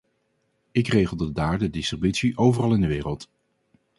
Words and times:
Ik 0.71 0.87
regelde 0.87 1.31
daar 1.31 1.57
de 1.57 1.69
distributie 1.69 2.37
overal 2.37 2.73
in 2.73 2.81
de 2.81 2.87
wereld. 2.87 3.29